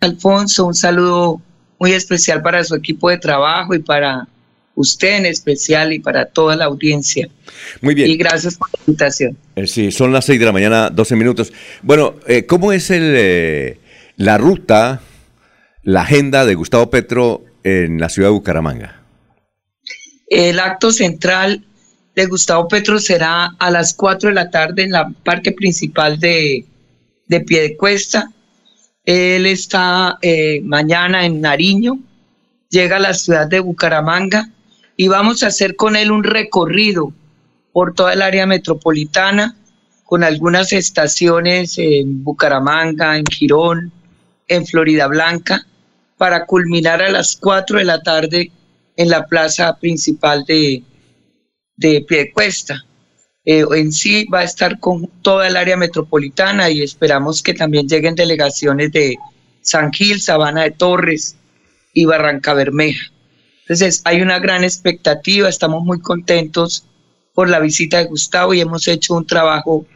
[0.00, 1.40] Alfonso, un saludo
[1.78, 4.28] muy especial para su equipo de trabajo y para
[4.76, 7.28] usted en especial y para toda la audiencia.
[7.80, 8.08] Muy bien.
[8.08, 9.36] Y gracias por la invitación.
[9.56, 11.52] Eh, sí, son las 6 de la mañana, 12 minutos.
[11.82, 13.80] Bueno, eh, ¿cómo es el, eh,
[14.16, 15.00] la ruta,
[15.82, 19.02] la agenda de Gustavo Petro en la ciudad de Bucaramanga?
[20.28, 21.64] El acto central
[22.14, 26.64] de Gustavo Petro será a las 4 de la tarde en la parque principal de,
[27.26, 28.30] de Piedecuesta.
[29.08, 30.18] Él está
[30.64, 31.98] mañana en Nariño,
[32.68, 34.50] llega a la ciudad de Bucaramanga
[34.98, 37.14] y vamos a hacer con él un recorrido
[37.72, 39.56] por toda el área metropolitana,
[40.04, 43.90] con algunas estaciones en Bucaramanga, en Girón,
[44.46, 45.66] en Florida Blanca,
[46.18, 48.52] para culminar a las 4 de la tarde
[48.94, 50.82] en la plaza principal de,
[51.76, 52.84] de Piedecuesta.
[53.50, 57.88] Eh, en sí va a estar con toda el área metropolitana y esperamos que también
[57.88, 59.16] lleguen delegaciones de
[59.62, 61.34] San Gil, Sabana de Torres
[61.94, 63.10] y Barranca Bermeja.
[63.62, 66.84] Entonces hay una gran expectativa, estamos muy contentos
[67.32, 69.86] por la visita de Gustavo y hemos hecho un trabajo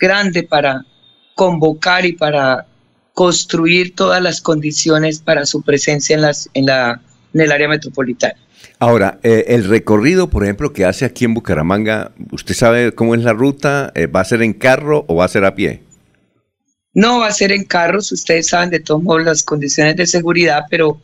[0.00, 0.86] grande para
[1.34, 2.66] convocar y para
[3.12, 6.24] construir todas las condiciones para su presencia en,
[6.54, 6.98] en, la,
[7.34, 8.41] en el área metropolitana.
[8.78, 13.22] Ahora, eh, el recorrido, por ejemplo, que hace aquí en Bucaramanga, ¿usted sabe cómo es
[13.22, 13.92] la ruta?
[13.94, 15.82] Eh, ¿Va a ser en carro o va a ser a pie?
[16.94, 20.64] No, va a ser en carros, ustedes saben de todos modos las condiciones de seguridad,
[20.68, 21.00] pero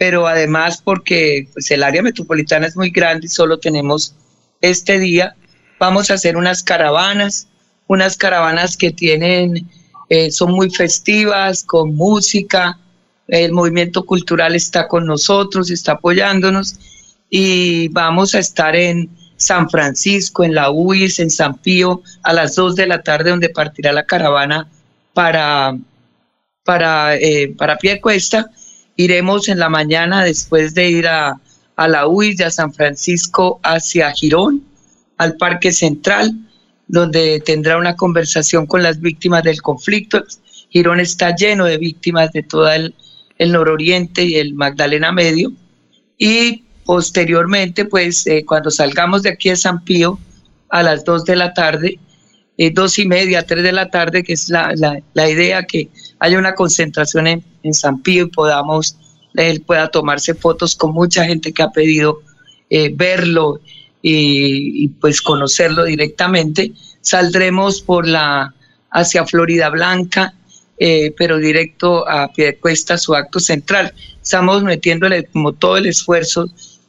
[0.00, 4.14] pero además porque pues, el área metropolitana es muy grande y solo tenemos
[4.62, 5.36] este día,
[5.78, 7.48] vamos a hacer unas caravanas,
[7.86, 9.68] unas caravanas que tienen,
[10.08, 12.78] eh, son muy festivas, con música,
[13.30, 16.76] el movimiento cultural está con nosotros, está apoyándonos
[17.30, 22.56] y vamos a estar en San Francisco, en la UIS, en San Pío, a las
[22.56, 24.68] 2 de la tarde, donde partirá la caravana
[25.14, 25.78] para,
[26.64, 27.78] para, eh, para
[28.96, 31.40] Iremos en la mañana después de ir a,
[31.76, 34.62] a la UIS a San Francisco hacia Girón,
[35.16, 36.34] al Parque Central,
[36.88, 40.22] donde tendrá una conversación con las víctimas del conflicto.
[40.68, 42.94] Girón está lleno de víctimas de todo el,
[43.40, 45.50] el nororiente y el Magdalena Medio.
[46.18, 50.18] Y posteriormente, pues eh, cuando salgamos de aquí de San Pío
[50.68, 51.98] a las dos de la tarde,
[52.58, 54.74] eh, dos y media, tres de la tarde, que es la,
[55.14, 58.96] la, idea que haya una concentración en, en San Pío y podamos,
[59.34, 62.20] él pueda tomarse fotos con mucha gente que ha pedido
[62.68, 63.60] eh, verlo
[64.02, 66.72] y, pues conocerlo directamente.
[67.00, 68.54] Saldremos por la
[68.90, 70.34] hacia Florida Blanca,
[70.80, 73.92] eh, pero directo a Piedecuesta, su acto central.
[74.22, 76.46] Estamos metiéndole como todo el esfuerzo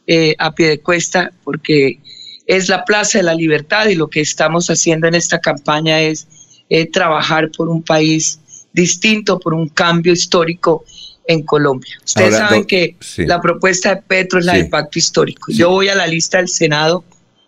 [0.08, 2.00] eh, a Piedecuesta porque
[2.48, 6.28] es la Plaza de la Libertad y lo que estamos haciendo en esta campaña es
[6.70, 8.40] eh, trabajar por un país
[8.72, 10.86] distinto, por un cambio histórico
[11.28, 12.00] en Colombia.
[12.04, 15.52] Ustedes saben que la propuesta de Petro es la del pacto histórico.
[15.52, 17.04] Yo voy a la lista del Senado,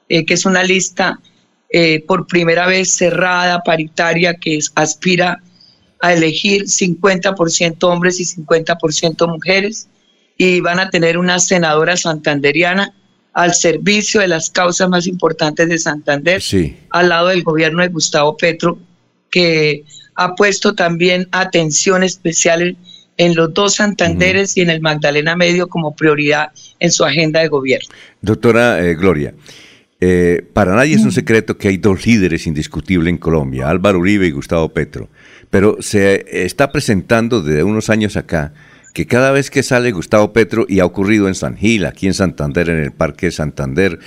[0.10, 1.20] eh, que es una lista
[1.70, 5.42] eh, por primera vez cerrada, paritaria, que aspira
[6.04, 9.88] a elegir 50% hombres y 50% mujeres,
[10.38, 12.94] y van a tener una senadora santanderiana
[13.32, 16.44] al servicio de las causas más importantes de Santander,
[16.90, 18.78] al lado del gobierno de Gustavo Petro,
[19.32, 22.76] que ha puesto también atención especial
[23.16, 27.48] en, los dos Santanderes y en el Magdalena Medio como prioridad en su agenda de
[27.48, 27.88] gobierno.
[28.22, 29.34] Doctora eh, Gloria,
[30.06, 34.28] eh, para nadie es un secreto que hay dos líderes indiscutibles en Colombia, Álvaro Uribe
[34.28, 35.08] y Gustavo Petro,
[35.50, 38.52] pero se está presentando desde unos años acá
[38.94, 42.14] que cada vez que sale Gustavo Petro, y ha ocurrido en San Gil, aquí en
[42.14, 43.98] Santander, en el Parque Santander,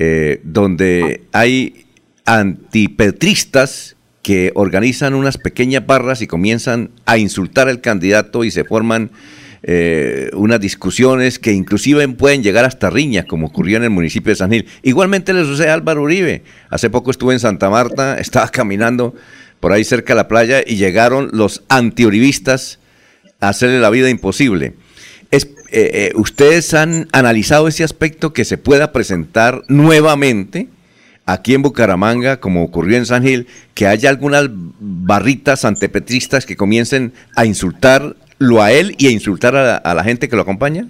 [0.00, 1.86] eh, donde hay
[2.24, 9.12] antipetristas que organizan unas pequeñas barras y comienzan a insultar al candidato y se forman
[9.62, 14.36] eh, unas discusiones que inclusive pueden llegar hasta riñas, como ocurrió en el municipio de
[14.36, 14.66] San Gil.
[14.82, 16.42] Igualmente le sucede a Álvaro Uribe.
[16.70, 19.14] Hace poco estuve en Santa Marta, estaba caminando
[19.60, 22.78] por ahí cerca de la playa y llegaron los antiuribistas
[23.40, 24.74] hacerle la vida imposible.
[25.30, 30.68] Es, eh, eh, ¿Ustedes han analizado ese aspecto que se pueda presentar nuevamente
[31.26, 34.48] aquí en Bucaramanga, como ocurrió en San Gil, que haya algunas
[34.80, 37.44] barritas antepetristas que comiencen a
[38.40, 40.86] insultarlo a él y a insultar a, la gente que lo acompaña?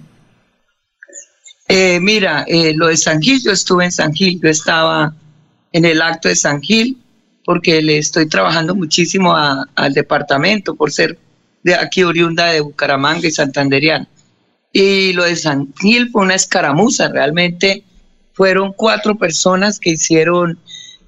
[1.67, 2.45] Eh, mira,
[2.75, 5.13] lo de San Gil, yo estuve en San Gil, yo estaba
[5.71, 6.97] en el acto de San Gil
[7.43, 11.17] porque le estoy trabajando muchísimo al departamento por ser
[11.63, 14.07] de aquí oriunda de Bucaramanga y Santanderiana.
[14.73, 17.83] Y lo de San Gil fue una escaramuza, realmente
[18.33, 20.59] fueron cuatro personas que hicieron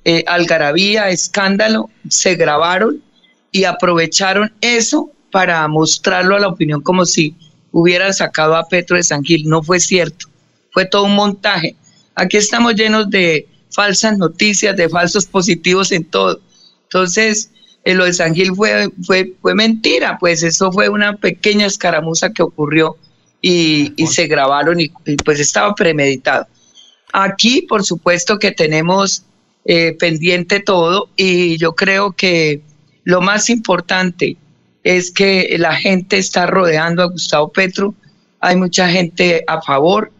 [0.06, 3.01] eh, algarabía, escándalo, se grabaron
[3.51, 7.35] y aprovecharon eso para mostrarlo a la opinión como si
[7.71, 9.50] hubieran sacado a Petro de San Gil.
[9.50, 10.27] No fue cierto,
[10.71, 11.75] fue todo un montaje.
[12.13, 16.39] Aquí estamos llenos de falsas noticias, de falsos positivos en todo.
[16.83, 17.50] Entonces,
[17.83, 22.31] eh, lo de San Gil fue, fue, fue mentira, pues eso fue una pequeña escaramuza
[22.31, 22.95] que ocurrió
[23.41, 24.91] y, se grabaron y,
[25.25, 26.45] pues estaba premeditado.
[27.12, 29.24] Aquí, por supuesto que tenemos
[29.65, 32.62] eh, pendiente todo y yo creo que
[33.03, 34.38] lo más importante
[34.83, 37.95] es que la gente está rodeando a Gustavo Petro,
[38.39, 40.12] hay mucha gente a favor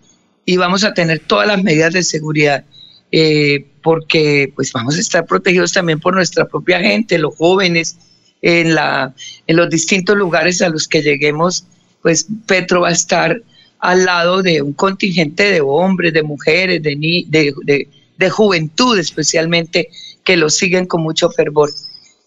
[0.46, 2.64] y vamos a tener todas las medidas de seguridad.
[3.12, 7.98] Eh, porque pues vamos a estar protegidos también por nuestra propia gente, los jóvenes,
[8.42, 9.14] en, la,
[9.48, 11.66] en los distintos lugares a los que lleguemos,
[12.02, 13.42] pues Petro va a estar
[13.80, 16.96] al lado de un contingente de hombres, de mujeres, de,
[17.28, 17.88] de, de,
[18.18, 19.90] de juventud especialmente,
[20.24, 21.70] que lo siguen con mucho fervor.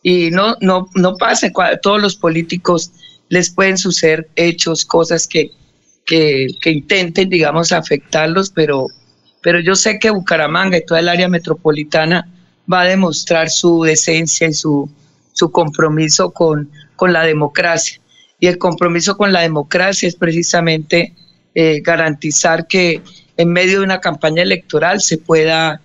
[0.06, 2.92] Y no, no, no pase, todos los políticos
[3.28, 5.50] les pueden suceder hechos, cosas que,
[6.04, 8.86] que, que intenten, digamos, afectarlos, pero
[9.46, 12.28] pero yo sé que Bucaramanga y toda el área metropolitana
[12.72, 14.90] va a demostrar su decencia y su,
[15.34, 18.00] su compromiso con, con la democracia.
[18.40, 21.14] Y el compromiso con la democracia es precisamente
[21.54, 23.00] eh, garantizar que
[23.36, 25.80] en medio de una campaña electoral se pueda,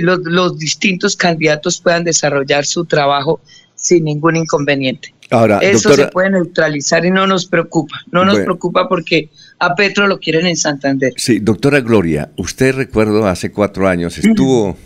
[0.00, 3.40] los, los distintos candidatos puedan desarrollar su trabajo
[3.74, 5.14] sin ningún inconveniente.
[5.30, 7.96] Ahora, Eso se puede neutralizar y no nos preocupa.
[8.12, 11.12] No nos preocupa porque a Petro lo quieren en Santander.
[11.16, 14.76] Sí, doctora Gloria, usted recuerdo hace cuatro años estuvo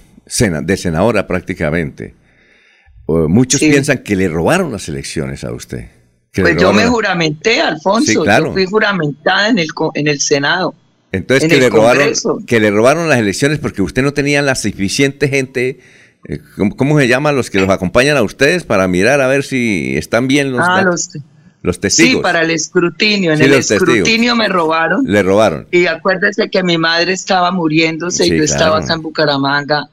[0.62, 2.14] de senadora prácticamente.
[3.06, 5.86] Muchos piensan que le robaron las elecciones a usted.
[6.34, 8.24] Pues yo me juramenté, Alfonso.
[8.24, 10.74] Yo fui juramentada en el, en el Senado.
[11.10, 12.12] Entonces que le, robaron,
[12.46, 15.78] que le robaron las elecciones porque usted no tenía la suficiente gente
[16.26, 16.40] eh,
[16.76, 20.26] ¿Cómo, se llaman los que los acompañan a ustedes para mirar a ver si están
[20.26, 22.12] bien los, ah, los, testigos?
[22.12, 23.32] Sí, para el escrutinio.
[23.32, 25.04] En el escrutinio me robaron.
[25.04, 25.66] Le robaron.
[25.70, 29.88] Y acuérdese que mi madre estaba muriéndose y yo estaba acá en Bucaramanga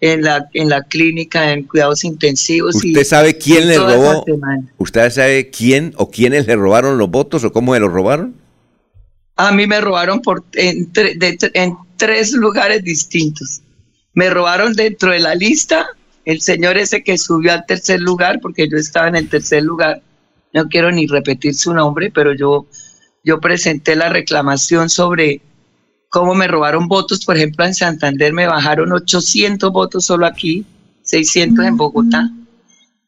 [0.00, 2.74] en la, en la clínica en cuidados intensivos.
[2.74, 4.24] ¿Usted sabe quién le robó?
[4.78, 8.34] ¿Usted sabe quién o quiénes le robaron los votos o cómo se los robaron?
[9.38, 13.62] A mí me robaron por, en tres lugares distintos.
[14.12, 15.86] Me robaron dentro de la lista
[16.24, 20.02] el señor ese que subió al tercer lugar, porque yo estaba en el tercer lugar.
[20.52, 22.66] No quiero ni repetir su nombre, pero yo,
[23.24, 25.40] yo presenté la reclamación sobre
[26.10, 27.24] cómo me robaron votos.
[27.24, 30.66] Por ejemplo, en Santander me bajaron 800 votos solo aquí,
[31.02, 32.28] 600 en Bogotá.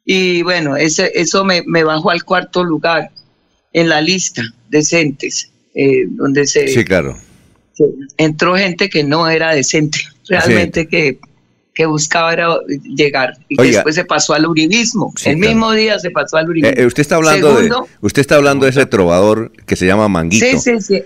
[0.04, 3.10] Y bueno, ese, eso me, me bajó al cuarto lugar
[3.72, 7.16] en la lista decentes, eh, donde se, sí, claro.
[8.16, 11.18] entró gente que no era decente realmente que,
[11.74, 12.34] que, buscaba
[12.84, 15.12] llegar y después se pasó al uribismo.
[15.24, 16.76] el mismo día se pasó al uribismo.
[16.76, 17.70] Eh, usted está hablando de
[18.00, 20.44] usted está hablando de ese trovador que se llama Manguito.
[20.44, 21.02] Sí, sí, sí,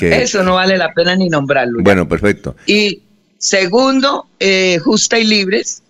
[0.00, 1.82] eso, no vale la pena ni nombrarlo.
[1.82, 2.56] Bueno, perfecto.
[2.66, 3.02] Y
[3.38, 5.82] segundo, eh, Justa y Libres,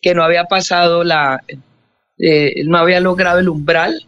[0.00, 1.40] que no había pasado la,
[2.18, 4.06] eh, no había logrado el umbral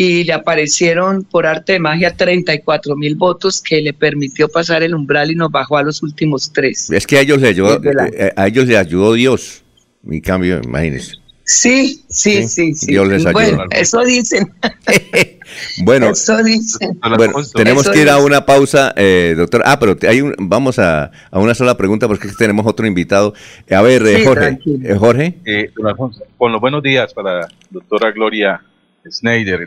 [0.00, 4.94] y le aparecieron por arte de magia 34 mil votos que le permitió pasar el
[4.94, 6.88] umbral y nos bajó a los últimos tres.
[6.92, 9.64] Es que a ellos le ayudó, eh, a ellos le ayudó Dios,
[10.08, 11.16] en cambio, imagínense.
[11.42, 12.92] Sí, sí, sí, sí.
[12.92, 13.32] Dios les ayudó.
[13.32, 14.54] Bueno, eso dicen.
[15.82, 16.96] bueno, eso dicen.
[17.16, 19.62] Bueno, tenemos que ir a una pausa, eh, doctor.
[19.64, 23.34] Ah, pero hay un, vamos a, a, una sola pregunta porque tenemos otro invitado.
[23.68, 24.60] A ver, eh, Jorge.
[24.64, 25.72] Eh, Jorge.
[25.74, 28.62] don Alfonso, con los buenos días para doctora Gloria
[29.10, 29.66] Schneider,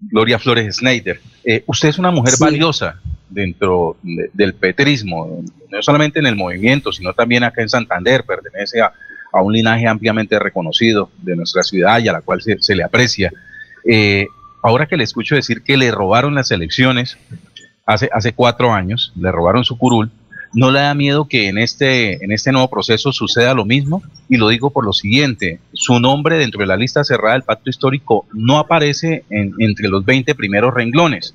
[0.00, 1.20] Gloria Flores Schneider.
[1.44, 7.12] Eh, usted es una mujer valiosa dentro del petrismo, no solamente en el movimiento, sino
[7.12, 8.92] también acá en Santander, pertenece a,
[9.40, 13.30] un linaje ampliamente reconocido de nuestra ciudad y a la cual se, le aprecia.
[13.84, 14.26] Eh,
[14.62, 17.18] ahora que le escucho decir que le robaron las elecciones
[17.86, 20.10] hace, hace cuatro años, le robaron su curul,
[20.52, 24.02] ¿No le da miedo que en este, en este nuevo proceso suceda lo mismo?
[24.28, 27.70] Y lo digo por lo siguiente, su nombre dentro de la lista cerrada del pacto
[27.70, 31.34] histórico no aparece entre los 20 primeros renglones.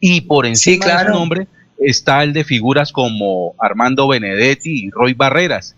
[0.00, 1.46] Y por encima de su nombre
[1.78, 5.74] está el de figuras como Armando Benedetti y Roy Barreras.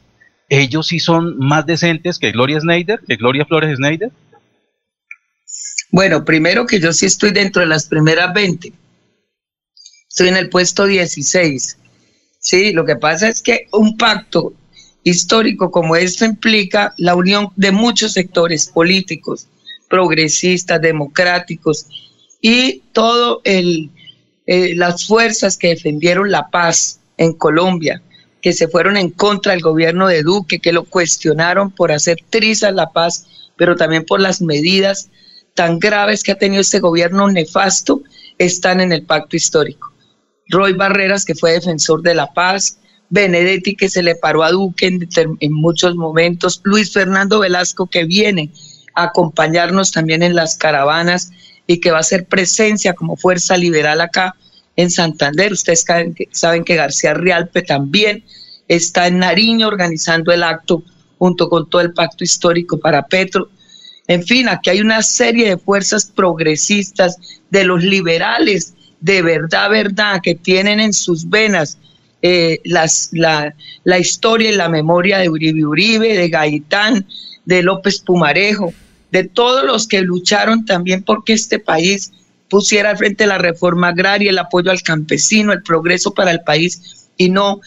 [0.48, 4.10] ¿Ellos sí son más decentes que Gloria Schneider, que Gloria Flores Schneider?
[5.90, 8.72] Bueno, primero que yo sí estoy dentro de las primeras 20.
[10.08, 11.78] Estoy en el puesto 16
[12.40, 14.54] Sí, lo que pasa es que un pacto
[15.08, 19.46] histórico como este implica la unión de muchos sectores políticos,
[19.88, 21.86] progresistas, democráticos
[22.40, 23.88] y todo eh,
[24.74, 28.02] las fuerzas que defendieron la paz en Colombia,
[28.40, 32.74] que se fueron en contra del gobierno de Duque, que lo cuestionaron por hacer trizas
[32.74, 35.10] la paz, pero también por las medidas
[35.54, 38.02] tan graves que ha tenido este gobierno nefasto
[38.38, 39.92] están en el pacto histórico.
[40.48, 42.78] Roy Barreras, que fue defensor de la paz,
[43.10, 45.08] Benedetti, que se le paró a Duque en,
[45.40, 48.50] en muchos momentos, Luis Fernando Velasco, que viene
[48.94, 51.30] a acompañarnos también en las caravanas
[51.66, 54.34] y que va a ser presencia como fuerza liberal acá
[54.76, 55.52] en Santander.
[55.52, 55.84] Ustedes
[56.32, 58.24] saben que García Rialpe también
[58.68, 60.82] está en Nariño organizando el acto
[61.18, 63.48] junto con todo el pacto histórico para Petro.
[64.06, 67.16] En fin, aquí hay una serie de fuerzas progresistas
[67.50, 71.78] de los liberales de verdad, verdad, que tienen en sus venas
[72.22, 77.06] eh, las, la, la historia y la memoria de Uribe Uribe, de Gaitán,
[77.44, 78.72] de López Pumarejo,
[79.12, 82.12] de todos los que lucharon también porque este país
[82.50, 87.08] pusiera al frente la reforma agraria, el apoyo al campesino, el progreso para el país
[87.16, 87.60] y no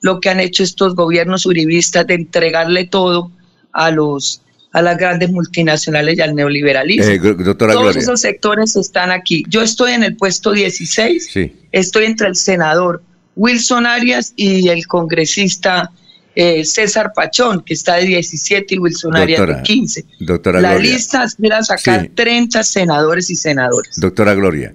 [0.00, 3.30] lo que han hecho estos gobiernos uribistas de entregarle todo
[3.72, 7.10] a los a las grandes multinacionales y al neoliberalismo.
[7.10, 9.44] Eh, Todos esos sectores están aquí.
[9.48, 11.30] Yo estoy en el puesto 16,
[11.72, 13.02] estoy entre el senador
[13.38, 15.90] Wilson Arias y el congresista
[16.34, 20.04] eh, César Pachón, que está de 17 y Wilson Arias de 15.
[20.20, 23.98] Doctora La lista aspira a sacar 30 senadores y senadoras.
[23.98, 24.74] Doctora Gloria,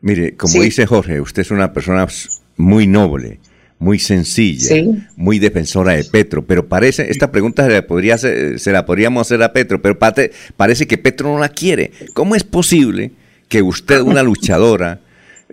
[0.00, 2.06] mire, como dice Jorge, usted es una persona
[2.56, 3.40] muy noble
[3.80, 4.76] muy sencilla,
[5.14, 9.42] muy defensora de Petro, pero parece, esta pregunta se la, podría se la podríamos hacer
[9.42, 11.90] a Petro, pero parece que Petro no la quiere.
[12.14, 13.10] ¿Cómo es posible
[13.48, 15.00] que usted, una luchadora,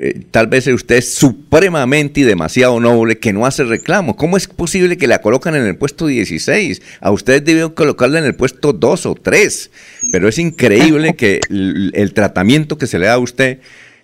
[0.04, 4.16] eh, tal vez usted es supremamente y demasiado noble que no hace reclamo.
[4.16, 6.82] ¿Cómo es posible que la colocan en el puesto 16?
[7.02, 9.70] A ustedes deben colocarla en el puesto 2 o 3.
[10.12, 13.60] Pero es increíble que el, tratamiento que se le da a usted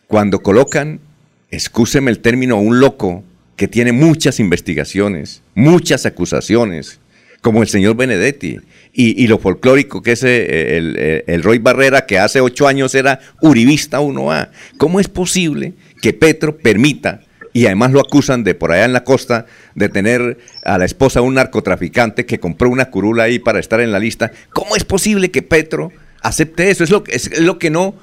[0.06, 1.00] cuando colocan,
[1.50, 3.24] excúseme el término, un loco
[3.56, 7.00] que tiene muchas investigaciones, muchas acusaciones,
[7.42, 8.60] como el señor Benedetti,
[8.94, 13.20] y, lo folclórico que es eh, el, el, Roy Barrera, que hace ocho años era
[13.42, 14.50] uribista 1A.
[14.78, 17.22] ¿Cómo es posible que Petro permita,
[17.54, 21.22] y además lo acusan de por allá en la costa, de tener a la esposa
[21.22, 24.32] un narcotraficante que compró una curula ahí para estar en la lista?
[24.52, 26.84] ¿Cómo es posible que Petro acepte eso?
[26.84, 27.96] Es lo, es lo que no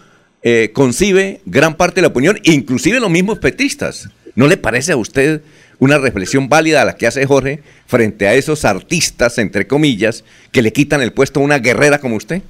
[0.42, 4.08] eh, concibe gran parte de la opinión, inclusive los mismos petistas.
[4.34, 5.42] ¿No le parece a usted
[5.78, 10.62] una reflexión válida a la que hace Jorge frente a esos artistas, entre comillas, que
[10.62, 12.42] le quitan el puesto a una guerrera como usted?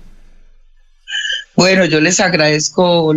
[1.54, 3.14] Bueno, yo les agradezco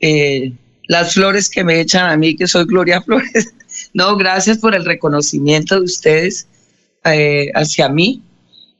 [0.00, 0.52] eh,
[0.88, 3.54] las flores que me echan a mí, que soy Gloria Flores.
[3.92, 6.46] no, gracias por el reconocimiento de ustedes
[7.04, 8.22] eh, hacia mí.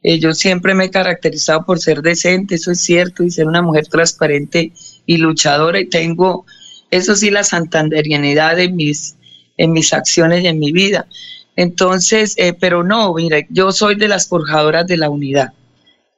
[0.02, 3.62] Eh, yo siempre me he caracterizado por ser decente, eso es cierto, y ser una
[3.62, 4.72] mujer transparente
[5.04, 6.46] y luchadora, y tengo,
[6.90, 9.16] eso sí, la santanderianidad en mis
[9.56, 11.06] en mis acciones y en mi vida.
[11.56, 15.52] Entonces, eh, pero no, mire, yo soy de las forjadoras de la unidad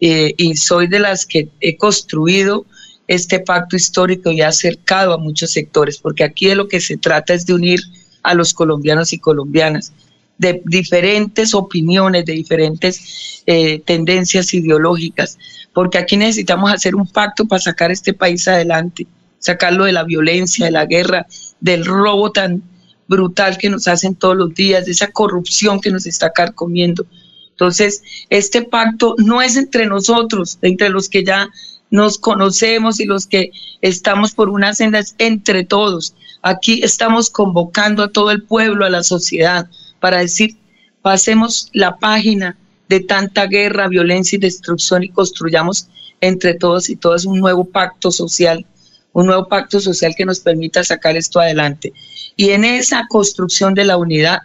[0.00, 2.66] eh, y soy de las que he construido
[3.09, 6.97] este pacto histórico y he acercado a muchos sectores, porque aquí de lo que se
[6.97, 7.81] trata es de unir
[8.23, 9.93] a los colombianos y colombianas
[10.37, 15.37] de diferentes opiniones, de diferentes eh, tendencias ideológicas,
[15.75, 19.07] porque aquí necesitamos hacer un pacto para sacar este país adelante,
[19.41, 21.27] sacarlo de la violencia, de la guerra,
[21.61, 22.62] del robo tan,
[23.09, 27.07] brutal que nos hacen todos los días, de esa corrupción que nos está carcomiendo.
[27.50, 31.49] Entonces, este pacto no es entre nosotros, entre los que ya
[31.90, 36.14] nos conocemos y los que estamos por una senda, es entre todos.
[36.42, 39.68] Aquí estamos convocando a todo el pueblo, a la sociedad,
[40.00, 40.57] para decir,
[41.02, 42.57] pasemos la página
[42.88, 45.88] de tanta guerra, violencia y destrucción y construyamos
[46.21, 48.66] entre todos y todas un nuevo pacto social,
[49.12, 51.92] un nuevo pacto social que nos permita sacar esto adelante.
[52.37, 54.38] Y en esa construcción de la unidad,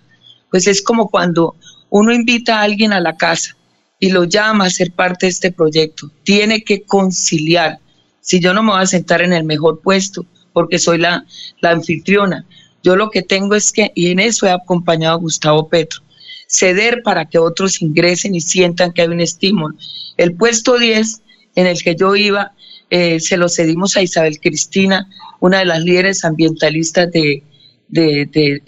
[0.49, 1.55] pues es como cuando
[1.89, 3.55] uno invita a alguien a la casa
[4.03, 6.11] y lo llama a ser parte de este proyecto.
[6.23, 7.79] Tiene que conciliar.
[8.19, 11.25] Si yo no me voy a sentar en el mejor puesto porque soy la,
[11.61, 12.45] la anfitriona,
[12.83, 16.01] yo lo que tengo es que, y en eso he acompañado a Gustavo Petro,
[16.47, 19.73] ceder para que otros ingresen y sientan que hay un estímulo.
[20.17, 21.21] El puesto 10
[21.55, 22.51] en el que yo iba,
[22.89, 25.07] eh, se lo cedimos a Isabel Cristina,
[25.39, 27.41] una de las líderes ambientalistas de,
[27.87, 28.61] de, de.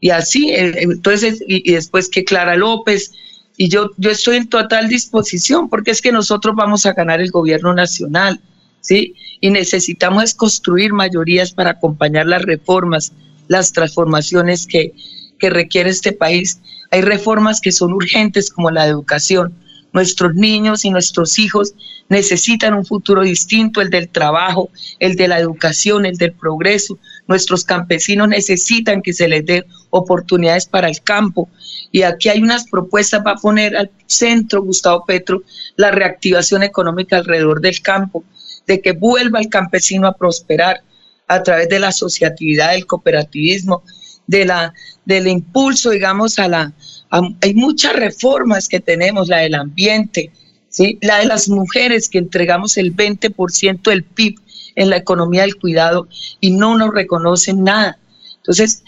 [0.00, 3.12] Y así, eh, entonces, y, después que Clara López,
[3.60, 7.30] y yo, yo estoy en total disposición, porque es que nosotros vamos a ganar el
[7.30, 8.40] gobierno nacional,
[8.80, 9.14] ¿sí?
[9.38, 13.12] Y necesitamos construir mayorías para acompañar las reformas,
[13.48, 14.94] las transformaciones que,
[15.38, 16.58] que requiere este país.
[16.90, 19.52] Hay reformas que son urgentes, como la educación.
[19.92, 21.74] Nuestros niños y nuestros hijos
[22.08, 26.98] necesitan un futuro distinto, el del trabajo, el de la educación, el del progreso.
[27.26, 31.48] Nuestros campesinos necesitan que se les dé oportunidades para el campo.
[31.92, 35.42] Y aquí hay unas propuestas para poner al centro, Gustavo Petro,
[35.76, 38.24] la reactivación económica alrededor del campo.
[38.66, 40.82] de que vuelva el campesino a prosperar
[41.26, 43.82] a través de la asociatividad, del cooperativismo,
[44.28, 44.72] de la,
[45.04, 46.72] del impulso, digamos, a la...
[47.10, 50.30] hay muchas reformas que tenemos, la del ambiente,
[50.68, 50.98] ¿sí?
[51.02, 54.36] la de las mujeres, que entregamos el 20% del PIB
[54.76, 56.08] en la economía del cuidado
[56.40, 57.98] y no nos reconocen nada.
[58.36, 58.82] Entonces,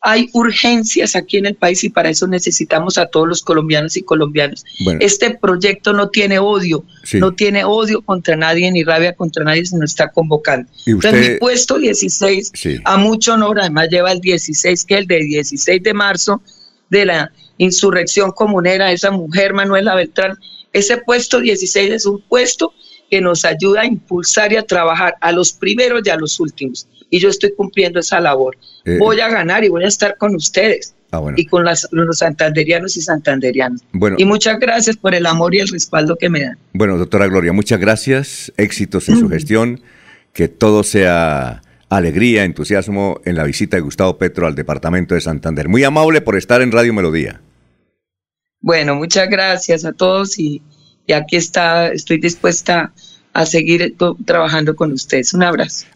[0.00, 4.02] hay urgencias aquí en el país y para eso necesitamos a todos los colombianos y
[4.02, 4.64] colombianos.
[5.00, 9.84] Este proyecto no tiene odio, no tiene odio contra nadie ni rabia contra nadie, sino
[9.84, 10.70] está convocando.
[10.86, 12.52] Entonces, mi puesto 16,
[12.84, 16.40] a mucho honor, además lleva el 16, que es el de 16 de marzo
[16.88, 20.36] de la insurrección comunera, esa mujer Manuela Beltrán.
[20.72, 22.72] Ese puesto 16 es un puesto
[23.10, 26.86] que nos ayuda a impulsar y a trabajar a los primeros y a los últimos.
[27.08, 28.56] Y yo estoy cumpliendo esa labor.
[28.84, 30.92] Eh, voy a ganar y voy a estar con ustedes.
[31.12, 33.80] Ah, y con las, los santanderianos y santanderianos.
[33.92, 36.58] Bueno, y muchas gracias por el amor y el respaldo que me dan.
[36.72, 38.52] Bueno, doctora Gloria, muchas gracias.
[38.56, 39.80] Éxitos en su gestión.
[40.32, 45.68] Que todo sea alegría, entusiasmo en la visita de Gustavo Petro al departamento de Santander.
[45.68, 47.40] Muy amable por estar en Radio Melodía.
[48.66, 50.60] Bueno, muchas gracias a todos y
[51.14, 52.92] aquí está, estoy dispuesta
[53.32, 53.94] a seguir
[54.24, 55.32] trabajando con ustedes.
[55.34, 55.86] Un abrazo.